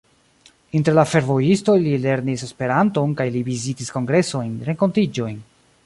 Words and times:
Inter 0.79 0.95
la 0.99 1.03
fervojistoj 1.09 1.75
li 1.83 1.93
lernis 2.07 2.45
Esperanton 2.49 3.15
kaj 3.21 3.29
li 3.37 3.45
vizitis 3.53 3.97
kongresojn, 3.99 4.61
renkontiĝojn. 4.73 5.43